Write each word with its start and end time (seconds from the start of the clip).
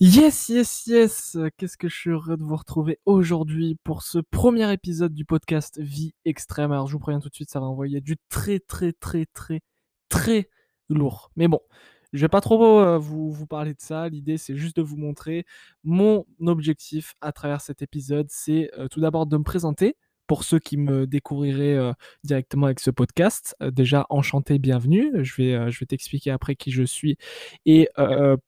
Yes, 0.00 0.48
yes, 0.48 0.86
yes 0.86 1.36
Qu'est-ce 1.56 1.76
que 1.76 1.88
je 1.88 1.96
suis 1.96 2.10
heureux 2.10 2.36
de 2.36 2.44
vous 2.44 2.54
retrouver 2.54 3.00
aujourd'hui 3.04 3.76
pour 3.82 4.02
ce 4.02 4.18
premier 4.20 4.72
épisode 4.72 5.12
du 5.12 5.24
podcast 5.24 5.80
Vie 5.80 6.14
Extrême. 6.24 6.70
Alors 6.70 6.86
je 6.86 6.92
vous 6.92 7.00
préviens 7.00 7.18
tout 7.18 7.28
de 7.28 7.34
suite, 7.34 7.50
ça 7.50 7.58
va 7.58 7.66
envoyer 7.66 8.00
du 8.00 8.16
très 8.28 8.60
très 8.60 8.92
très 8.92 9.26
très 9.26 9.60
très 10.08 10.50
lourd. 10.88 11.32
Mais 11.34 11.48
bon, 11.48 11.58
je 12.12 12.20
vais 12.20 12.28
pas 12.28 12.40
trop 12.40 12.78
euh, 12.80 12.96
vous, 12.96 13.44
parler 13.48 13.74
de 13.74 13.80
ça. 13.80 14.08
L'idée 14.08 14.38
c'est 14.38 14.54
juste 14.56 14.76
de 14.76 14.82
vous 14.82 14.96
montrer 14.96 15.44
mon 15.82 16.24
objectif 16.46 17.14
à 17.20 17.32
travers 17.32 17.60
cet 17.60 17.82
épisode. 17.82 18.28
C'est 18.30 18.70
euh, 18.78 18.86
tout 18.86 19.00
d'abord 19.00 19.26
de 19.26 19.36
me 19.36 19.42
présenter 19.42 19.96
pour 20.28 20.44
ceux 20.44 20.60
qui 20.60 20.76
me 20.76 21.06
découvriraient 21.06 21.74
euh, 21.74 21.92
directement 22.22 22.66
avec 22.66 22.78
ce 22.78 22.90
podcast, 22.90 23.56
euh, 23.62 23.72
déjà 23.72 24.06
enchanté, 24.10 24.58
bienvenue. 24.58 25.10
Je 25.24 25.34
vais, 25.36 25.54
euh, 25.54 25.70
je 25.70 25.80
vais 25.80 25.86
t'expliquer 25.86 26.30
après 26.30 26.54
qui 26.54 26.70
je 26.70 26.84
suis 26.84 27.16
et 27.66 27.88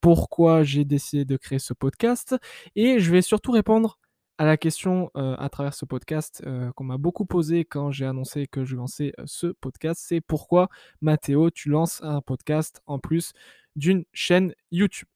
pourquoi 0.00 0.62
j'ai 0.62 0.84
décidé 0.84 1.24
de 1.24 1.36
créer 1.36 1.58
ce 1.58 1.72
podcast. 1.72 2.36
Et 2.76 3.00
je 3.00 3.10
vais 3.10 3.22
surtout 3.22 3.50
répondre 3.50 3.98
à 4.38 4.44
la 4.44 4.56
question 4.56 5.10
à 5.14 5.48
travers 5.50 5.74
ce 5.74 5.84
podcast 5.84 6.44
qu'on 6.76 6.84
m'a 6.84 6.98
beaucoup 6.98 7.24
posé 7.24 7.64
quand 7.64 7.90
j'ai 7.90 8.06
annoncé 8.06 8.46
que 8.46 8.64
je 8.64 8.76
lançais 8.76 9.12
ce 9.24 9.48
podcast, 9.48 10.02
c'est 10.06 10.20
pourquoi 10.20 10.68
Mathéo, 11.00 11.50
tu 11.50 11.68
lances 11.70 12.00
un 12.02 12.20
podcast 12.20 12.82
en 12.86 12.98
plus 12.98 13.32
d'une 13.76 14.04
chaîne 14.12 14.54
YouTube. 14.70 15.08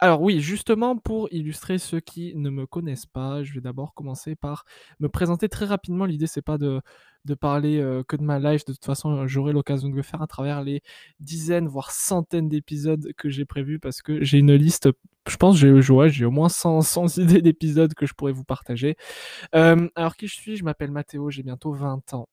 Alors 0.00 0.22
oui, 0.22 0.40
justement 0.40 0.96
pour 0.96 1.28
illustrer 1.32 1.78
ceux 1.78 1.98
qui 1.98 2.32
ne 2.36 2.50
me 2.50 2.66
connaissent 2.66 3.06
pas, 3.06 3.42
je 3.42 3.52
vais 3.52 3.60
d'abord 3.60 3.94
commencer 3.94 4.36
par 4.36 4.64
me 5.00 5.08
présenter 5.08 5.48
très 5.48 5.64
rapidement. 5.66 6.04
L'idée 6.04 6.28
c'est 6.28 6.40
pas 6.42 6.56
de, 6.56 6.80
de 7.24 7.34
parler 7.34 7.78
que 8.06 8.14
de 8.16 8.22
ma 8.22 8.38
life, 8.38 8.64
de 8.64 8.72
toute 8.72 8.84
façon 8.84 9.26
j'aurai 9.26 9.52
l'occasion 9.52 9.88
de 9.88 9.96
le 9.96 10.02
faire 10.02 10.22
à 10.22 10.28
travers 10.28 10.62
les 10.62 10.82
dizaines 11.18 11.66
voire 11.66 11.90
centaines 11.90 12.48
d'épisodes 12.48 13.08
que 13.16 13.28
j'ai 13.28 13.44
prévus 13.44 13.80
parce 13.80 14.00
que 14.00 14.22
j'ai 14.22 14.38
une 14.38 14.54
liste, 14.54 14.88
je 15.28 15.36
pense 15.36 15.56
j'ai 15.56 15.74
j'ai 15.82 16.24
au 16.24 16.30
moins 16.30 16.48
100, 16.48 16.82
100 16.82 17.16
idées 17.18 17.42
d'épisodes 17.42 17.92
que 17.94 18.06
je 18.06 18.14
pourrais 18.14 18.32
vous 18.32 18.44
partager. 18.44 18.96
Alors 19.52 20.16
qui 20.16 20.28
je 20.28 20.34
suis? 20.34 20.56
Je 20.56 20.64
m'appelle 20.64 20.92
Mathéo, 20.92 21.30
j'ai 21.30 21.42
bientôt 21.42 21.72
20 21.72 22.14
ans. 22.14 22.28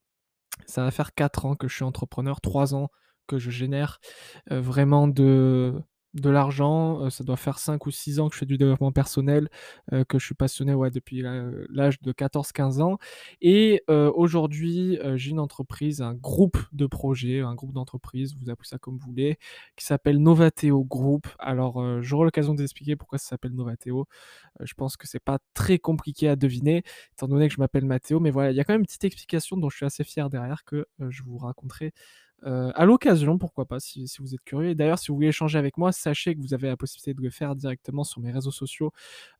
Ça 0.67 0.83
va 0.83 0.91
faire 0.91 1.13
4 1.15 1.45
ans 1.45 1.55
que 1.55 1.67
je 1.67 1.75
suis 1.75 1.83
entrepreneur, 1.85 2.41
3 2.41 2.75
ans 2.75 2.89
que 3.27 3.39
je 3.39 3.49
génère 3.51 3.99
vraiment 4.51 5.07
de 5.07 5.73
de 6.15 6.29
l'argent. 6.29 7.01
Euh, 7.01 7.09
ça 7.09 7.23
doit 7.23 7.37
faire 7.37 7.59
5 7.59 7.85
ou 7.85 7.91
6 7.91 8.19
ans 8.19 8.29
que 8.29 8.35
je 8.35 8.39
fais 8.39 8.45
du 8.45 8.57
développement 8.57 8.91
personnel, 8.91 9.49
euh, 9.93 10.03
que 10.03 10.17
je 10.17 10.25
suis 10.25 10.35
passionné 10.35 10.73
depuis 10.91 11.21
l'âge 11.69 12.01
de 12.01 12.11
14-15 12.11 12.81
ans. 12.81 12.97
Et 13.41 13.83
euh, 13.89 14.11
aujourd'hui, 14.15 14.97
j'ai 15.15 15.31
une 15.31 15.39
entreprise, 15.39 16.01
un 16.01 16.13
groupe 16.13 16.57
de 16.71 16.85
projets, 16.85 17.41
un 17.41 17.55
groupe 17.55 17.73
d'entreprises, 17.73 18.35
vous 18.35 18.49
appelez 18.49 18.67
ça 18.67 18.77
comme 18.77 18.97
vous 18.97 19.07
voulez, 19.07 19.37
qui 19.75 19.85
s'appelle 19.85 20.19
Novateo 20.19 20.83
Group. 20.83 21.27
Alors, 21.39 22.01
j'aurai 22.01 22.25
l'occasion 22.25 22.53
d'expliquer 22.53 22.95
pourquoi 22.95 23.17
ça 23.17 23.29
s'appelle 23.29 23.53
Novateo. 23.53 24.07
je 24.61 24.73
pense 24.73 24.97
que 24.97 25.07
c'est 25.07 25.19
pas 25.23 25.39
très 25.53 25.79
compliqué 25.79 26.27
à 26.29 26.35
deviner, 26.35 26.83
étant 27.13 27.27
donné 27.27 27.47
que 27.47 27.53
je 27.53 27.59
m'appelle 27.59 27.85
Mathéo. 27.85 28.19
Mais 28.19 28.31
voilà, 28.31 28.51
il 28.51 28.57
y 28.57 28.59
a 28.59 28.63
quand 28.63 28.73
même 28.73 28.81
une 28.81 28.85
petite 28.85 29.03
explication 29.03 29.57
dont 29.57 29.69
je 29.69 29.77
suis 29.77 29.85
assez 29.85 30.03
fier 30.03 30.29
derrière 30.29 30.63
que 30.65 30.87
je 31.09 31.23
vous 31.23 31.37
raconterai 31.37 31.93
euh, 32.43 32.71
à 32.75 32.85
l'occasion, 32.85 33.37
pourquoi 33.37 33.65
pas, 33.65 33.79
si, 33.79 34.05
vous 34.19 34.33
êtes 34.35 34.43
curieux. 34.43 34.75
D'ailleurs, 34.75 34.99
si 34.99 35.07
vous 35.07 35.15
voulez 35.15 35.29
échanger 35.29 35.57
avec 35.57 35.77
moi, 35.77 35.91
sachez 35.91 36.35
que 36.35 36.41
vous 36.41 36.53
avez 36.53 36.67
la 36.67 36.77
possibilité 36.77 37.13
de 37.13 37.21
le 37.21 37.29
faire 37.29 37.55
directement 37.55 38.03
sur 38.03 38.21
mes 38.21 38.31
réseaux 38.31 38.51
sociaux, 38.51 38.91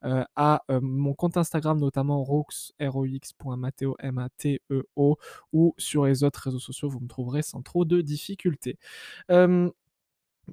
euh, 0.04 0.24
à 0.34 0.62
euh, 0.70 0.80
mon 0.82 1.14
compte 1.14 1.36
Instagram, 1.36 1.78
notamment 1.78 2.22
rox, 2.24 2.72
rox.mateo, 2.80 3.96
M-A-T-E-O, 4.00 5.18
ou 5.52 5.74
sur 5.78 6.06
les 6.06 6.24
autres 6.24 6.40
réseaux 6.44 6.58
sociaux, 6.58 6.88
vous 6.88 7.00
me 7.00 7.08
trouverez 7.08 7.42
sans 7.42 7.62
trop 7.62 7.84
de 7.84 8.00
difficultés. 8.00 8.78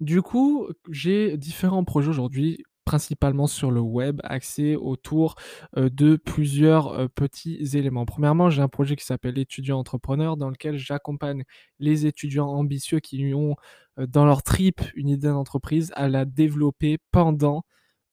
du 0.01 0.21
coup, 0.21 0.67
j'ai 0.89 1.37
différents 1.37 1.83
projets 1.83 2.09
aujourd'hui 2.09 2.63
principalement 2.85 3.47
sur 3.47 3.71
le 3.71 3.79
web, 3.81 4.19
axé 4.23 4.75
autour 4.75 5.35
de 5.75 6.15
plusieurs 6.15 7.09
petits 7.11 7.77
éléments. 7.77 8.05
Premièrement, 8.05 8.49
j'ai 8.49 8.61
un 8.61 8.67
projet 8.67 8.95
qui 8.95 9.05
s'appelle 9.05 9.37
étudiant 9.37 9.79
entrepreneur 9.79 10.37
dans 10.37 10.49
lequel 10.49 10.77
j'accompagne 10.77 11.43
les 11.79 12.05
étudiants 12.05 12.47
ambitieux 12.47 12.99
qui 12.99 13.33
ont 13.33 13.55
dans 13.97 14.25
leur 14.25 14.43
trip 14.43 14.81
une 14.95 15.09
idée 15.09 15.27
d'entreprise 15.27 15.91
à 15.95 16.07
la 16.07 16.25
développer 16.25 16.97
pendant 17.11 17.63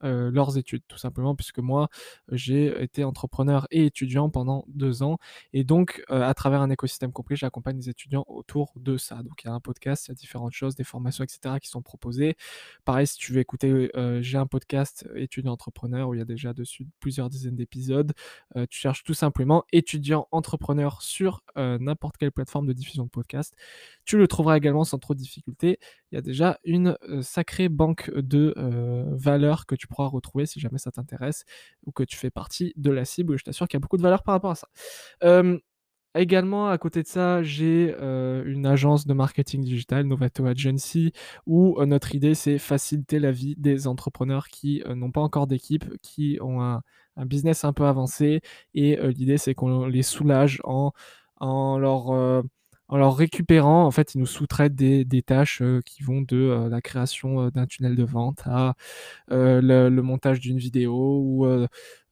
euh, 0.03 0.31
leurs 0.31 0.57
études, 0.57 0.83
tout 0.89 0.99
simplement, 0.99 1.35
puisque 1.35 1.59
moi, 1.59 1.89
j'ai 2.31 2.83
été 2.83 3.05
entrepreneur 3.05 3.67
et 3.71 3.87
étudiant 3.87 4.31
pendant 4.31 4.65
deux 4.69 5.03
ans. 5.03 5.19
Et 5.53 5.65
donc, 5.65 6.03
euh, 6.11 6.23
à 6.23 6.35
travers 6.35 6.61
un 6.63 6.71
écosystème 6.71 7.13
compris, 7.13 7.37
j'accompagne 7.37 7.77
les 7.77 7.89
étudiants 7.91 8.25
autour 8.29 8.73
de 8.77 8.97
ça. 8.97 9.17
Donc, 9.23 9.43
il 9.45 9.49
y 9.49 9.51
a 9.51 9.53
un 9.53 9.61
podcast, 9.61 10.07
il 10.07 10.11
y 10.11 10.13
a 10.13 10.15
différentes 10.15 10.53
choses, 10.53 10.75
des 10.75 10.85
formations, 10.85 11.25
etc., 11.25 11.57
qui 11.61 11.69
sont 11.69 11.83
proposées. 11.83 12.37
Pareil, 12.85 13.07
si 13.07 13.19
tu 13.19 13.33
veux 13.33 13.41
écouter, 13.41 13.91
euh, 13.97 14.23
j'ai 14.23 14.39
un 14.39 14.47
podcast 14.47 15.07
étudiant 15.15 15.53
entrepreneur 15.53 16.09
où 16.09 16.15
il 16.15 16.19
y 16.19 16.23
a 16.23 16.27
déjà 16.27 16.53
dessus 16.53 16.87
plusieurs 17.01 17.29
dizaines 17.29 17.57
d'épisodes. 17.57 18.13
tu 18.69 18.79
cherches 18.79 19.05
tout 19.05 19.15
simplement 19.15 19.65
étudiant 19.73 20.29
entrepreneur 20.31 21.03
sur 21.03 21.43
n'importe 21.57 22.17
quelle 22.17 22.33
plateforme 22.33 22.67
de 22.67 22.73
diffusion 22.73 23.05
de 23.05 23.09
podcast. 23.11 23.55
Tu 24.05 24.17
le 24.17 24.27
trouveras 24.29 24.57
également 24.57 24.85
sans 24.85 24.99
trop 24.99 25.15
de 25.15 25.19
difficultés. 25.19 25.79
Il 26.11 26.15
y 26.15 26.19
a 26.19 26.23
déjà 26.23 26.59
une 26.65 26.97
sacrée 27.23 27.69
banque 27.69 28.11
de 28.15 28.55
valeurs 29.17 29.67
que 29.67 29.75
tu 29.75 29.87
pourras 29.91 30.09
retrouver 30.09 30.47
si 30.47 30.61
jamais 30.61 30.79
ça 30.79 30.91
t'intéresse 30.91 31.45
ou 31.85 31.93
que 31.93 32.03
tu 32.03 32.17
fais 32.17 32.31
partie 32.31 32.73
de 32.77 32.91
la 32.91 33.05
cible. 33.05 33.39
Je 33.39 33.45
t'assure 33.45 33.69
qu'il 33.69 33.77
y 33.77 33.81
a 33.81 33.83
beaucoup 33.83 33.97
de 33.99 34.03
valeur 34.03 34.23
par 34.23 34.35
rapport 34.35 34.53
à 34.53 34.55
ça. 34.55 34.69
Également, 36.17 36.69
à 36.69 36.77
côté 36.77 37.03
de 37.05 37.07
ça, 37.07 37.43
j'ai 37.45 37.95
une 37.95 38.67
agence 38.67 39.07
de 39.07 39.15
marketing 39.15 39.63
digital, 39.63 40.05
Novato 40.07 40.45
Agency, 40.45 41.13
où 41.47 41.81
notre 41.85 42.17
idée, 42.17 42.35
c'est 42.35 42.59
faciliter 42.59 43.21
la 43.21 43.31
vie 43.31 43.55
des 43.57 43.87
entrepreneurs 43.87 44.49
qui 44.49 44.83
n'ont 44.89 45.13
pas 45.13 45.21
encore 45.21 45.47
d'équipe, 45.47 45.85
qui 46.03 46.39
ont 46.41 46.63
un, 46.63 46.83
business 47.27 47.65
un 47.65 47.73
peu 47.73 47.85
avancé. 47.85 48.41
Et 48.75 48.97
l'idée, 49.13 49.39
c'est 49.39 49.55
qu'on 49.55 49.87
les 49.87 50.03
soulage 50.03 50.61
en, 50.65 50.93
en 51.37 51.79
leur 51.79 52.43
en 52.91 52.97
leur 52.99 53.17
récupérant, 53.17 53.85
en 53.87 53.91
fait, 53.93 54.15
ils 54.15 54.19
nous 54.19 54.27
sous-traitent 54.27 54.75
des, 54.75 55.23
tâches 55.23 55.63
euh, 55.63 55.81
qui 55.87 56.03
vont 56.03 56.23
de 56.23 56.37
euh, 56.37 56.69
la 56.69 56.81
création 56.81 57.41
euh, 57.41 57.51
d'un 57.51 57.67
tunnel 57.67 57.95
de 57.95 58.03
vente 58.03 58.43
à 58.47 58.75
le, 59.29 59.89
montage 60.01 60.41
d'une 60.41 60.59
vidéo 60.59 61.21
ou 61.25 61.47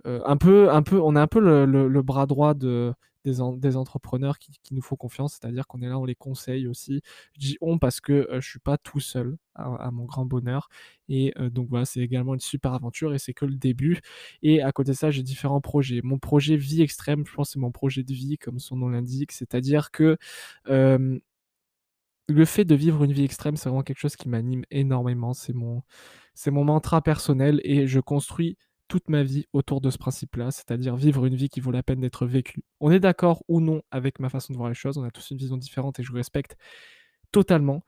un 0.04 0.36
peu, 0.36 0.70
un 0.70 0.82
peu, 0.82 1.00
on 1.00 1.16
est 1.16 1.20
un 1.20 1.26
peu 1.26 1.40
le 1.40 2.02
bras 2.02 2.26
droit 2.26 2.54
de, 2.54 2.94
des, 3.30 3.76
entrepreneurs 3.76 4.38
qui, 4.38 4.52
nous 4.72 4.82
font 4.82 4.96
confiance, 4.96 5.38
c'est-à-dire 5.40 5.66
qu'on 5.66 5.82
est 5.82 5.88
là, 5.88 5.98
on 5.98 6.04
les 6.04 6.14
conseille 6.14 6.66
aussi. 6.66 7.02
Je 7.34 7.40
dis 7.40 7.56
on 7.60 7.78
parce 7.78 8.00
que 8.00 8.28
je 8.32 8.48
suis 8.48 8.58
pas 8.58 8.78
tout 8.78 9.00
seul, 9.00 9.36
à, 9.54 9.90
mon 9.90 10.04
grand 10.04 10.24
bonheur. 10.26 10.68
Et 11.08 11.32
donc 11.50 11.68
voilà, 11.68 11.84
c'est 11.84 12.00
également 12.00 12.34
une 12.34 12.40
super 12.40 12.74
aventure 12.74 13.14
et 13.14 13.18
c'est 13.18 13.34
que 13.34 13.44
le 13.44 13.56
début. 13.56 14.00
Et 14.42 14.62
à 14.62 14.72
côté 14.72 14.92
de 14.92 14.96
ça, 14.96 15.10
j'ai 15.10 15.22
différents 15.22 15.60
projets. 15.60 16.00
Mon 16.02 16.18
projet 16.18 16.56
vie 16.56 16.82
extrême, 16.82 17.24
je 17.26 17.34
pense, 17.34 17.50
c'est 17.50 17.58
mon 17.58 17.72
projet 17.72 18.02
de 18.02 18.12
vie, 18.12 18.38
comme 18.38 18.58
son 18.58 18.76
nom 18.76 18.88
l'indique, 18.88 19.32
c'est-à-dire 19.32 19.90
que 19.90 20.16
le 22.28 22.44
fait 22.44 22.64
de 22.64 22.74
vivre 22.74 23.02
une 23.04 23.12
vie 23.12 23.24
extrême, 23.24 23.56
c'est 23.56 23.68
vraiment 23.68 23.82
quelque 23.82 23.98
chose 23.98 24.16
qui 24.16 24.28
m'anime 24.28 24.64
énormément. 24.70 25.32
C'est 25.34 25.54
mon, 25.54 25.82
c'est 26.34 26.50
mon 26.50 26.64
mantra 26.64 27.02
personnel 27.02 27.60
et 27.64 27.86
je 27.86 28.00
construis 28.00 28.56
toute 28.88 29.08
ma 29.08 29.22
vie 29.22 29.46
autour 29.52 29.80
de 29.80 29.90
ce 29.90 29.98
principe-là, 29.98 30.50
c'est-à-dire 30.50 30.96
vivre 30.96 31.26
une 31.26 31.36
vie 31.36 31.48
qui 31.48 31.60
vaut 31.60 31.70
la 31.70 31.82
peine 31.82 32.00
d'être 32.00 32.26
vécue. 32.26 32.62
On 32.80 32.90
est 32.90 33.00
d'accord 33.00 33.42
ou 33.48 33.60
non 33.60 33.82
avec 33.90 34.18
ma 34.18 34.28
façon 34.28 34.52
de 34.52 34.58
voir 34.58 34.68
les 34.68 34.74
choses, 34.74 34.98
on 34.98 35.04
a 35.04 35.10
tous 35.10 35.30
une 35.30 35.38
vision 35.38 35.56
différente 35.56 36.00
et 36.00 36.02
je 36.02 36.12
respecte 36.12 36.56
totalement. 37.32 37.84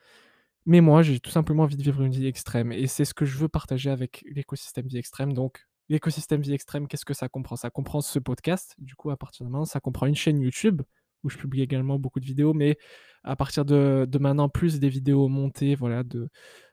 Mais 0.67 0.81
moi, 0.81 1.03
j'ai 1.03 1.21
tout 1.21 1.31
simplement 1.31 1.65
envie 1.65 1.77
de 1.77 1.83
vivre 1.83 2.03
une 2.03 2.13
vie 2.13 2.27
extrême 2.27 2.71
et 2.73 2.87
c'est 2.87 3.05
ce 3.05 3.15
que 3.15 3.25
je 3.25 3.37
veux 3.39 3.49
partager 3.49 3.91
avec 3.91 4.25
l'écosystème 4.31 4.87
vie 4.87 4.99
extrême. 4.99 5.33
Donc, 5.33 5.67
l'écosystème 5.89 6.43
vie 6.43 6.53
extrême, 6.53 6.87
qu'est-ce 6.87 7.07
que 7.07 7.15
ça 7.15 7.29
comprend? 7.29 7.57
Ça 7.57 7.71
comprend 7.71 8.01
ce 8.01 8.19
podcast, 8.19 8.75
du 8.79 8.95
coup, 8.95 9.11
à 9.11 9.17
partir 9.17 9.47
de 9.47 9.51
maintenant, 9.51 9.65
ça 9.65 9.81
comprend 9.81 10.07
une 10.07 10.15
chaîne 10.15 10.41
YouTube 10.41 10.83
où 11.25 11.31
je 11.31 11.39
publie 11.39 11.63
également 11.63 11.99
beaucoup 11.99 12.21
de 12.21 12.25
vidéos, 12.27 12.55
mais 12.55 12.79
à 13.25 13.37
partir 13.37 13.65
de, 13.65 14.07
de 14.09 14.19
maintenant, 14.19 14.49
plus 14.49 14.81
des 14.81 14.89
vidéos 14.89 15.29
montées, 15.29 15.75
voilà, 15.75 16.03
de, 16.03 16.29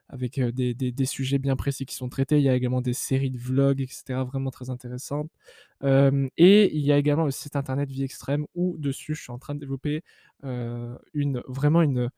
avec 0.10 0.40
des, 0.40 1.06
sujets 1.06 1.40
bien 1.40 1.56
précis 1.56 1.86
qui 1.86 1.96
sont 1.96 2.10
traités. 2.10 2.38
Il 2.38 2.44
y 2.44 2.50
a 2.50 2.56
également 2.56 2.82
des 2.82 2.94
séries 2.94 3.32
de 3.32 3.38
vlogs, 3.38 3.82
etc., 3.82 4.24
vraiment 4.26 4.52
très 4.52 4.70
intéressantes. 4.70 5.30
et 5.84 6.76
il 6.76 6.82
y 6.82 6.92
a 6.92 6.98
également 6.98 7.26
le 7.26 7.32
site 7.32 7.56
internet 7.56 7.90
Vie 7.90 8.04
Extrême 8.04 8.46
où 8.56 8.78
dessus 8.78 9.16
je 9.16 9.22
suis 9.24 9.32
en 9.32 9.40
train 9.40 9.56
de 9.56 9.60
développer 9.60 10.04
une, 10.44 11.42
vraiment 11.48 11.82
une, 11.82 12.10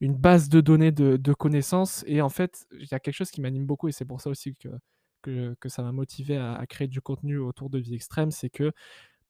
une 0.00 0.14
base 0.14 0.48
de 0.48 0.60
données 0.60 0.92
de, 0.92 1.32
connaissances. 1.34 2.04
Et 2.06 2.20
en 2.22 2.28
fait, 2.28 2.66
il 2.72 2.88
y 2.90 2.94
a 2.94 3.00
quelque 3.00 3.14
chose 3.14 3.30
qui 3.30 3.40
m'anime 3.40 3.66
beaucoup 3.66 3.88
et 3.88 3.92
c'est 3.92 4.04
pour 4.04 4.20
ça 4.20 4.30
aussi 4.30 4.54
que, 4.54 4.68
que, 5.60 5.68
ça 5.68 5.82
m'a 5.82 5.92
motivé 5.92 6.36
à, 6.36 6.64
créer 6.68 6.88
du 6.88 7.00
contenu 7.00 7.38
autour 7.38 7.70
de 7.70 7.78
Vie 7.78 7.94
Extrême, 7.94 8.30
c'est 8.30 8.50
que 8.50 8.72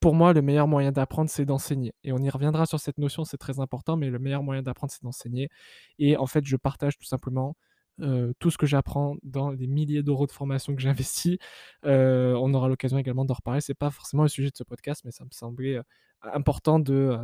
pour 0.00 0.14
moi, 0.14 0.32
le 0.32 0.40
meilleur 0.43 0.66
moyen 0.66 0.93
d'apprendre, 0.93 1.28
c'est 1.28 1.44
d'enseigner. 1.44 1.93
Et 2.04 2.12
on 2.12 2.19
y 2.19 2.31
reviendra 2.31 2.64
sur 2.66 2.81
cette 2.81 2.96
notion, 2.99 3.25
c'est 3.25 3.37
très 3.37 3.60
important, 3.60 3.96
mais 3.96 4.08
le 4.08 4.19
meilleur 4.19 4.43
moyen 4.43 4.62
d'apprendre, 4.62 4.93
c'est 4.93 5.02
d'enseigner. 5.02 5.50
Et 5.99 6.16
en 6.16 6.26
fait, 6.26 6.44
je 6.46 6.56
partage 6.56 6.96
tout 6.96 7.04
simplement 7.04 7.54
euh, 8.02 8.32
tout 8.38 8.50
ce 8.50 8.58
que 8.58 8.67
j'apprends 8.67 9.17
dans 9.23 9.50
les 9.50 9.67
milliers 9.67 10.02
d'euros 10.02 10.26
de 10.26 10.32
formation 10.32 10.75
que 10.75 10.82
j'investis. 10.82 11.38
Euh, 11.85 12.35
on 12.35 12.52
aura 12.55 12.69
l'occasion 12.69 12.99
également 12.99 13.25
d'en 13.25 13.35
reparler. 13.35 13.61
C'est 13.61 13.75
pas 13.75 13.91
forcément 13.91 14.23
le 14.23 14.29
sujet 14.29 14.50
de 14.50 14.56
ce 14.56 14.64
podcast, 14.64 15.02
mais 15.05 15.11
ça 15.11 15.25
me 15.25 15.31
semblait 15.32 15.76
euh, 15.76 15.82
important 16.23 16.79
de, 16.79 17.19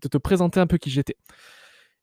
te 0.00 0.18
présenter 0.18 0.60
un 0.60 0.66
peu 0.66 0.78
qui 0.78 0.90
j'étais. 0.90 1.16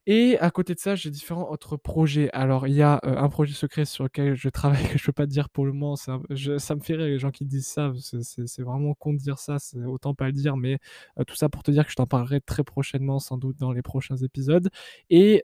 Et 0.06 0.38
à 0.40 0.52
côté 0.52 0.74
de 0.74 0.80
ça, 0.80 0.96
j'ai 0.96 1.10
différents 1.10 1.50
autres 1.50 1.78
projets. 1.78 2.30
Alors, 2.34 2.68
il 2.68 2.74
y 2.74 2.81
a 2.81 3.00
un 3.04 3.30
projet 3.30 3.54
secret 3.54 3.86
sur 3.86 4.04
lequel 4.04 4.36
je 4.36 4.50
travaille 4.50 4.84
que 4.92 4.98
je 4.98 5.06
peux 5.06 5.14
pas 5.14 5.25
te 5.25 5.31
dire 5.31 5.50
pour 5.50 5.66
le 5.66 5.72
moment. 5.72 5.96
ça 5.96 6.18
me 6.18 6.81
fait 6.81 6.96
rire 6.96 7.06
les 7.06 7.20
gens 7.20 7.31
qui 7.31 7.46
disent 7.46 7.68
ça. 7.68 7.94
C'est 8.22 8.62
vraiment 8.64 8.94
con 8.96 9.14
de 9.14 9.20
dire 9.20 9.40
ça. 9.40 9.58
Autant 9.88 10.14
pas 10.14 10.25
le 10.25 10.34
dire. 10.34 10.58
Mais 10.58 10.80
tout 11.25 11.36
ça 11.36 11.48
pour 11.48 11.64
te 11.64 11.72
dire 11.72 11.86
que 11.86 11.92
je 11.92 11.96
t'en 11.96 12.08
parlerai 12.08 12.42
très 12.42 12.64
prochainement, 12.66 13.20
sans 13.20 13.38
doute 13.38 13.58
dans 13.58 13.72
les 13.72 13.81
prochains 13.81 14.18
épisodes. 14.18 14.70
Et 15.10 15.44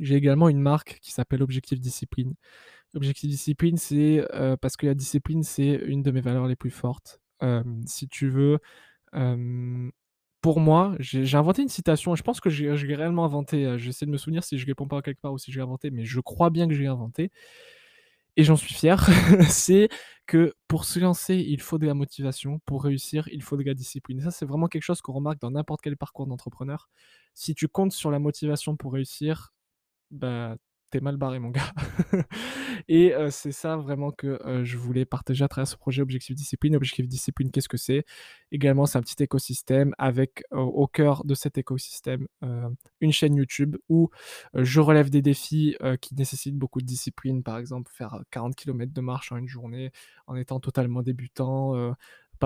j'ai 0.00 0.14
également 0.16 0.48
une 0.48 0.60
marque 0.60 0.98
qui 1.00 1.12
s'appelle 1.12 1.42
Objectif 1.42 1.80
Discipline. 1.80 2.34
Objectif 2.94 3.30
Discipline, 3.30 3.76
c'est 3.76 4.26
euh, 4.34 4.56
parce 4.56 4.76
que 4.76 4.86
la 4.86 4.94
discipline, 4.94 5.42
c'est 5.42 5.74
une 5.86 6.02
de 6.02 6.10
mes 6.10 6.20
valeurs 6.20 6.46
les 6.46 6.56
plus 6.56 6.70
fortes. 6.70 7.20
si 7.86 8.08
tu 8.08 8.28
veux, 8.28 8.58
pour 10.44 10.60
moi, 10.60 10.94
j'ai 11.00 11.38
inventé 11.38 11.62
une 11.62 11.70
citation, 11.70 12.14
je 12.16 12.22
pense 12.22 12.38
que 12.38 12.50
je 12.50 12.66
l'ai 12.86 12.94
réellement 12.94 13.24
inventé, 13.24 13.64
euh, 13.64 13.78
j'essaie 13.78 14.04
de 14.04 14.10
me 14.10 14.18
souvenir 14.18 14.44
si 14.44 14.58
je 14.58 14.66
réponds 14.66 14.86
pas 14.86 15.00
quelque 15.00 15.22
part 15.22 15.32
ou 15.32 15.38
si 15.38 15.50
je 15.50 15.56
l'ai 15.56 15.62
inventé, 15.62 15.90
mais 15.90 16.04
je 16.04 16.20
crois 16.20 16.50
bien 16.50 16.68
que 16.68 16.74
j'ai 16.74 16.86
inventé 16.86 17.30
et 18.36 18.44
j'en 18.44 18.56
suis 18.56 18.74
fier, 18.74 19.08
c'est 19.48 19.88
que 20.26 20.52
pour 20.68 20.84
se 20.84 20.98
lancer, 20.98 21.36
il 21.36 21.62
faut 21.62 21.78
de 21.78 21.86
la 21.86 21.94
motivation, 21.94 22.58
pour 22.66 22.84
réussir, 22.84 23.26
il 23.32 23.42
faut 23.42 23.56
de 23.56 23.62
la 23.62 23.72
discipline. 23.72 24.18
Et 24.18 24.22
ça, 24.22 24.30
c'est 24.30 24.44
vraiment 24.44 24.66
quelque 24.66 24.82
chose 24.82 25.00
qu'on 25.00 25.14
remarque 25.14 25.40
dans 25.40 25.50
n'importe 25.50 25.80
quel 25.80 25.96
parcours 25.96 26.26
d'entrepreneur. 26.26 26.90
Si 27.32 27.54
tu 27.54 27.66
comptes 27.66 27.92
sur 27.92 28.10
la 28.10 28.18
motivation 28.18 28.76
pour 28.76 28.92
réussir, 28.92 29.53
bah, 30.14 30.56
mal 31.00 31.16
barré, 31.16 31.38
mon 31.38 31.50
gars. 31.50 31.72
et 32.88 33.12
c'est 33.30 33.52
ça 33.52 33.76
vraiment 33.76 34.10
que 34.12 34.38
je 34.64 34.76
voulais 34.76 35.04
partager 35.04 35.44
à 35.44 35.48
travers 35.48 35.66
ce 35.66 35.76
projet 35.76 36.02
Objectif 36.02 36.36
Discipline. 36.36 36.76
Objectif 36.76 37.08
Discipline, 37.08 37.50
qu'est-ce 37.50 37.68
que 37.68 37.76
c'est? 37.76 38.04
Également, 38.52 38.86
c'est 38.86 38.98
un 38.98 39.02
petit 39.02 39.22
écosystème 39.22 39.94
avec 39.98 40.44
au 40.50 40.86
cœur 40.86 41.24
de 41.24 41.34
cet 41.34 41.58
écosystème 41.58 42.26
une 43.00 43.12
chaîne 43.12 43.34
YouTube 43.34 43.76
où 43.88 44.10
je 44.54 44.80
relève 44.80 45.10
des 45.10 45.22
défis 45.22 45.76
qui 46.00 46.14
nécessitent 46.14 46.56
beaucoup 46.56 46.80
de 46.80 46.86
discipline. 46.86 47.42
Par 47.42 47.58
exemple, 47.58 47.90
faire 47.92 48.20
40 48.30 48.54
km 48.54 48.92
de 48.92 49.00
marche 49.00 49.32
en 49.32 49.36
une 49.36 49.48
journée 49.48 49.90
en 50.26 50.36
étant 50.36 50.60
totalement 50.60 51.02
débutant 51.02 51.94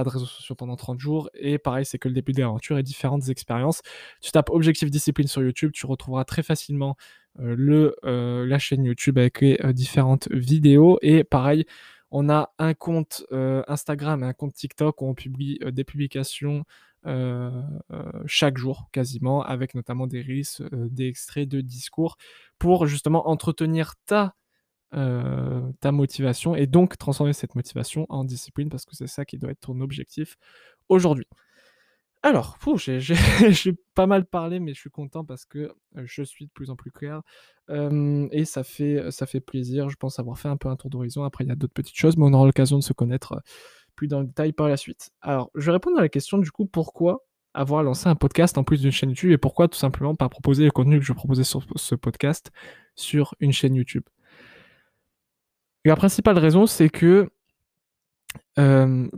de 0.05 0.09
réseaux 0.09 0.27
sociaux 0.27 0.55
pendant 0.55 0.77
30 0.77 0.99
jours. 1.01 1.31
Et 1.35 1.59
pareil, 1.59 1.85
c'est 1.85 1.99
que 1.99 2.09
le 2.09 2.15
début 2.15 2.33
de 2.33 2.41
l'aventure 2.41 2.79
et 2.79 2.83
différentes 2.83 3.29
expériences. 3.29 3.83
Tu 4.21 4.31
tapes 4.31 4.51
Objectif 4.51 4.91
Discipline 4.91 5.29
sur 5.29 5.43
YouTube, 5.43 5.73
tu 5.73 5.87
retrouveras 5.87 6.25
très 6.25 6.43
facilement 6.43 6.97
euh, 7.41 7.55
le, 7.57 7.97
euh, 8.05 8.47
la 8.47 8.59
chaîne 8.59 8.85
YouTube 8.85 9.19
avec 9.19 9.41
les 9.41 9.59
euh, 9.65 9.73
différentes 9.73 10.29
vidéos. 10.31 10.99
Et 11.03 11.25
pareil, 11.25 11.67
on 12.11 12.29
a 12.31 12.53
un 12.59 12.75
compte 12.75 13.27
Instagram 13.31 14.23
et 14.23 14.27
un 14.27 14.33
compte 14.33 14.55
TikTok 14.55 15.03
où 15.03 15.07
on 15.07 15.15
publie 15.15 15.59
des 15.71 15.85
publications 15.85 16.65
chaque 18.25 18.57
jour 18.57 18.89
quasiment, 18.93 19.43
avec 19.43 19.75
notamment 19.75 20.07
des 20.07 20.23
risques, 20.23 20.63
des 20.73 21.09
extraits 21.09 21.47
de 21.47 21.61
discours, 21.61 22.17
pour 22.59 22.87
justement 22.87 23.29
entretenir 23.29 23.95
ta 24.07 24.35
ta 24.93 25.93
motivation 25.93 26.55
et 26.55 26.67
donc 26.67 26.97
transformer 26.97 27.33
cette 27.33 27.55
motivation 27.55 28.07
en 28.09 28.25
discipline 28.25 28.71
parce 28.71 28.85
que 28.85 28.97
c'est 28.97 29.07
ça 29.07 29.25
qui 29.25 29.39
doit 29.39 29.51
être 29.51 29.61
ton 29.61 29.81
objectif 29.81 30.37
aujourd'hui. 30.89 31.27
Alors, 32.23 32.59
j'ai 33.51 33.75
pas 33.95 34.07
mal 34.07 34.25
parlé, 34.27 34.59
mais 34.59 34.75
je 34.75 34.81
suis 34.81 34.91
content 34.91 35.25
parce 35.25 35.45
que 35.45 35.73
je 35.95 36.23
suis 36.23 36.47
de 36.47 36.51
plus 36.51 36.71
en 36.71 36.77
plus 36.77 36.91
clair 36.91 37.23
et 37.71 38.45
ça 38.45 38.65
fait, 38.65 39.11
ça 39.11 39.27
fait 39.27 39.41
plaisir. 39.41 39.89
Je 39.89 39.97
pense 39.97 40.19
avoir 40.19 40.39
fait 40.39 40.49
un 40.49 40.57
peu 40.57 40.69
un 40.69 40.77
tour 40.77 40.91
d'horizon. 40.91 41.25
Après, 41.25 41.45
il 41.45 41.49
y 41.49 41.51
a 41.53 41.57
d'autres 41.57 41.75
petites 41.75 41.97
choses, 41.97 42.17
mais 42.17 42.25
on 42.25 42.33
aura 42.33 42.47
l'occasion 42.47 42.79
de 42.79 42.83
se 42.83 42.93
connaître 42.93 43.41
plus 43.95 44.09
dans 44.09 44.21
le 44.21 44.27
détail 44.27 44.53
par 44.53 44.69
la 44.69 44.77
suite. 44.77 45.11
Alors, 45.21 45.51
je 45.55 45.67
vais 45.67 45.73
répondre 45.73 45.99
à 45.99 46.01
la 46.01 46.09
question 46.09 46.39
du 46.39 46.51
coup 46.51 46.67
pourquoi 46.67 47.25
avoir 47.55 47.83
lancé 47.83 48.09
un 48.09 48.15
podcast 48.15 48.57
en 48.57 48.65
plus 48.65 48.83
d'une 48.83 48.93
chaîne 48.93 49.11
YouTube 49.11 49.33
et 49.33 49.39
pourquoi 49.39 49.67
tout 49.67 49.79
simplement 49.79 50.15
pas 50.15 50.29
proposer 50.29 50.65
le 50.65 50.71
contenu 50.71 51.01
que 51.01 51.05
je 51.05 51.13
proposais 51.13 51.45
sur 51.45 51.65
ce 51.75 51.95
podcast 51.95 52.53
sur 52.95 53.35
une 53.41 53.53
chaîne 53.53 53.75
YouTube? 53.75 54.05
La 55.89 55.97
principale 55.97 56.39
raison, 56.39 56.67
c'est 56.67 56.89
que 56.89 57.31